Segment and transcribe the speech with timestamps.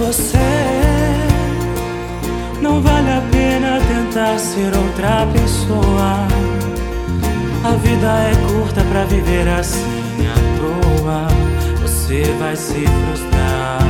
[0.00, 0.38] você.
[2.62, 6.26] Não vale a pena tentar ser outra pessoa.
[7.62, 11.28] A vida é curta pra viver assim à toa.
[11.82, 13.80] Você vai se frustrar.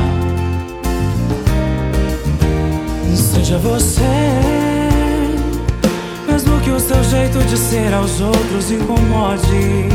[3.15, 4.01] Seja você.
[6.27, 9.87] Mesmo que o seu jeito de ser aos outros incomode.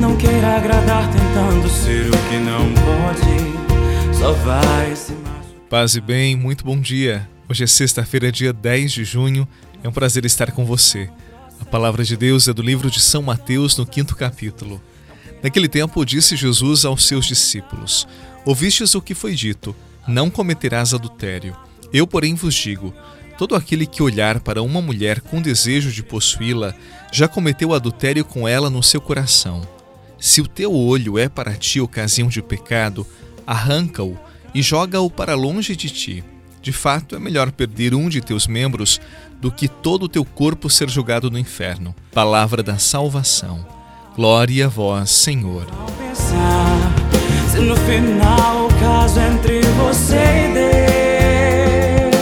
[0.00, 2.79] Não queira agradar tentando ser o que não.
[4.32, 5.12] Vai se.
[5.68, 7.28] Paz e bem, muito bom dia.
[7.48, 9.46] Hoje é sexta-feira, dia 10 de junho.
[9.82, 11.10] É um prazer estar com você.
[11.60, 14.80] A palavra de Deus é do livro de São Mateus, no quinto capítulo.
[15.42, 18.06] Naquele tempo, disse Jesus aos seus discípulos:
[18.44, 19.74] Ouvistes o que foi dito:
[20.06, 21.56] Não cometerás adultério.
[21.92, 22.94] Eu, porém, vos digo:
[23.36, 26.72] todo aquele que olhar para uma mulher com desejo de possuí-la,
[27.10, 29.66] já cometeu adultério com ela no seu coração.
[30.20, 33.04] Se o teu olho é para ti ocasião de pecado,
[33.50, 34.16] arranca-o
[34.54, 36.22] e joga-o para longe de ti.
[36.62, 39.00] De fato, é melhor perder um de teus membros
[39.40, 41.92] do que todo o teu corpo ser jogado no inferno.
[42.12, 43.66] Palavra da salvação.
[44.14, 45.66] Glória a vós, Senhor.
[45.98, 46.94] pensar
[47.50, 52.14] se no final o caso é entre você e Deus.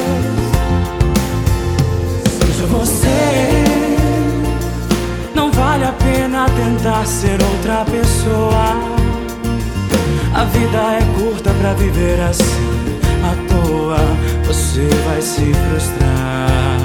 [2.41, 3.19] Seja você,
[5.35, 8.98] não vale a pena tentar ser outra pessoa.
[10.39, 13.99] A vida é curta pra viver assim à toa,
[14.47, 16.79] você vai se frustrar.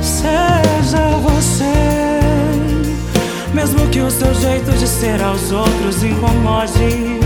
[0.00, 2.18] Seja você,
[3.52, 7.20] mesmo que o seu jeito de ser aos outros incomode.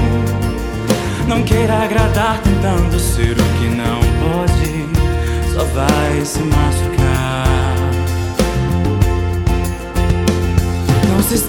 [1.28, 7.55] Não queira agradar tentando ser o que não pode, só vai se machucar.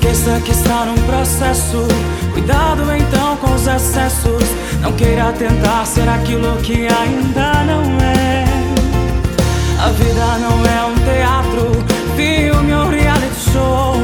[0.08, 1.88] Esqueça que está num processo.
[2.34, 4.44] Cuidado então com os excessos.
[4.82, 8.46] Não queira tentar ser aquilo que ainda não é.
[9.80, 11.72] A vida não é um teatro,
[12.16, 13.96] filme ou reality show.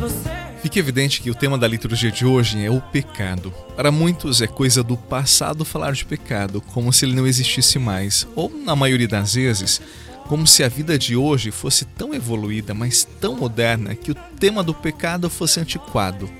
[0.00, 0.30] Você...
[0.62, 3.52] Fica evidente que o tema da liturgia de hoje é o pecado.
[3.76, 8.26] Para muitos é coisa do passado falar de pecado, como se ele não existisse mais,
[8.34, 9.80] ou, na maioria das vezes,
[10.30, 14.62] como se a vida de hoje fosse tão evoluída, mas tão moderna, que o tema
[14.62, 16.30] do pecado fosse antiquado.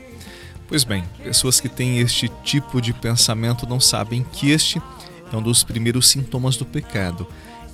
[0.69, 4.81] Pois bem, pessoas que têm este tipo de pensamento não sabem que este
[5.33, 7.27] é um dos primeiros sintomas do pecado.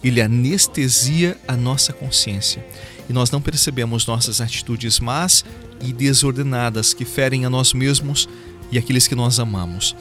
[0.03, 2.66] Ele anestesia a nossa consciência
[3.10, 5.44] e nós não percebemos nossas atitudes más
[5.83, 8.27] e desordenadas que ferem a nós mesmos
[8.72, 9.94] e aqueles que nós amamos.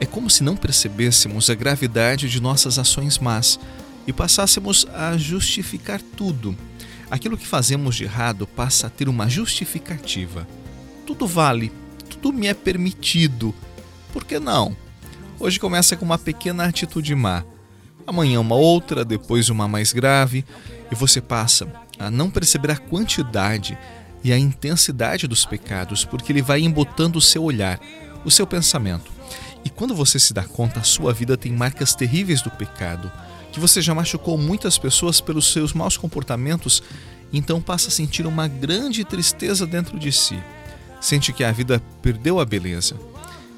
[0.00, 3.56] É como se não percebêssemos a gravidade de nossas ações más
[4.06, 6.56] e passássemos a justificar tudo.
[7.10, 10.46] Aquilo que fazemos de errado passa a ter uma justificativa.
[11.06, 11.72] Tudo vale,
[12.08, 13.54] tudo me é permitido.
[14.12, 14.76] Por que não?
[15.38, 17.44] Hoje começa com uma pequena atitude má,
[18.06, 20.44] amanhã uma outra, depois uma mais grave,
[20.90, 21.66] e você passa
[21.98, 23.76] a não perceber a quantidade
[24.22, 27.80] e a intensidade dos pecados, porque ele vai embotando o seu olhar,
[28.24, 29.10] o seu pensamento.
[29.64, 33.10] E quando você se dá conta, a sua vida tem marcas terríveis do pecado
[33.50, 36.82] que você já machucou muitas pessoas pelos seus maus comportamentos,
[37.32, 40.38] então passa a sentir uma grande tristeza dentro de si.
[41.00, 42.96] Sente que a vida perdeu a beleza.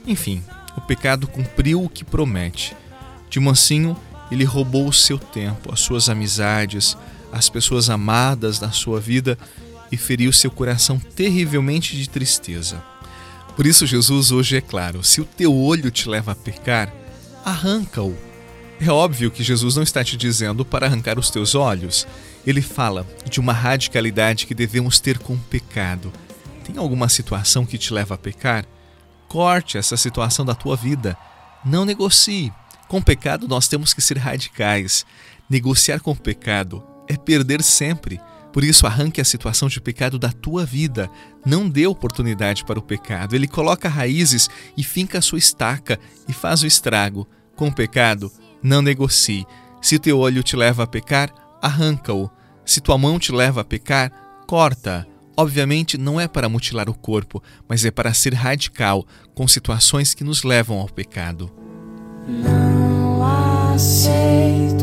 [0.06, 0.42] Enfim,
[0.76, 2.76] o pecado cumpriu o que promete.
[3.28, 3.96] De mansinho,
[4.30, 6.96] ele roubou o seu tempo, as suas amizades,
[7.30, 9.38] as pessoas amadas na sua vida
[9.90, 12.82] e feriu seu coração terrivelmente de tristeza.
[13.54, 16.92] Por isso, Jesus hoje é claro: se o teu olho te leva a pecar,
[17.44, 18.16] arranca-o
[18.84, 22.06] é óbvio que Jesus não está te dizendo para arrancar os teus olhos.
[22.44, 26.12] Ele fala de uma radicalidade que devemos ter com o pecado.
[26.64, 28.64] Tem alguma situação que te leva a pecar?
[29.28, 31.16] Corte essa situação da tua vida.
[31.64, 32.52] Não negocie.
[32.88, 35.06] Com o pecado nós temos que ser radicais.
[35.48, 38.20] Negociar com o pecado é perder sempre.
[38.52, 41.08] Por isso, arranque a situação de pecado da tua vida.
[41.46, 43.34] Não dê oportunidade para o pecado.
[43.34, 45.98] Ele coloca raízes e finca a sua estaca
[46.28, 47.26] e faz o estrago.
[47.56, 48.30] Com o pecado,
[48.62, 49.46] não negocie.
[49.80, 52.30] Se teu olho te leva a pecar, arranca-o.
[52.64, 54.12] Se tua mão te leva a pecar,
[54.46, 55.06] corta.
[55.36, 59.04] Obviamente não é para mutilar o corpo, mas é para ser radical
[59.34, 61.50] com situações que nos levam ao pecado.
[62.28, 63.24] Não
[63.74, 64.81] aceito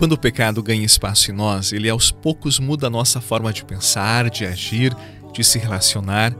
[0.00, 3.62] Quando o pecado ganha espaço em nós, ele aos poucos muda a nossa forma de
[3.62, 4.96] pensar, de agir,
[5.30, 6.34] de se relacionar.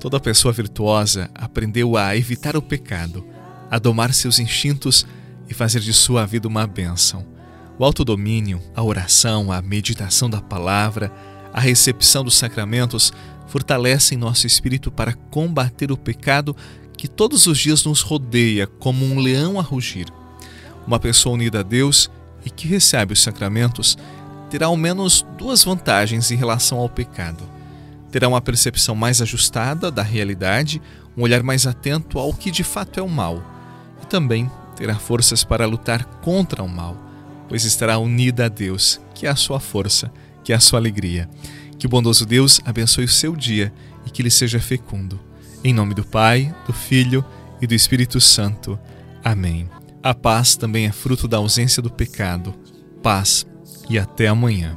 [0.00, 3.24] Toda pessoa virtuosa aprendeu a evitar o pecado,
[3.70, 5.06] a domar seus instintos
[5.48, 7.24] e fazer de sua vida uma bênção.
[7.78, 11.12] O autodomínio, a oração, a meditação da palavra,
[11.52, 13.12] a recepção dos sacramentos
[13.46, 16.56] fortalecem nosso espírito para combater o pecado
[16.96, 20.08] que todos os dias nos rodeia como um leão a rugir.
[20.84, 22.10] Uma pessoa unida a Deus
[22.44, 23.96] e que recebe os sacramentos
[24.50, 27.44] terá ao menos duas vantagens em relação ao pecado.
[28.10, 30.80] Terá uma percepção mais ajustada da realidade,
[31.16, 33.42] um olhar mais atento ao que de fato é o mal,
[34.02, 36.96] e também terá forças para lutar contra o mal,
[37.48, 40.10] pois estará unida a Deus, que é a sua força,
[40.42, 41.28] que é a sua alegria.
[41.78, 43.72] Que o bondoso Deus abençoe o seu dia
[44.06, 45.20] e que ele seja fecundo.
[45.62, 47.24] Em nome do Pai, do Filho
[47.60, 48.78] e do Espírito Santo.
[49.22, 49.77] Amém.
[50.02, 52.54] A paz também é fruto da ausência do pecado.
[53.02, 53.46] Paz
[53.90, 54.76] e até amanhã.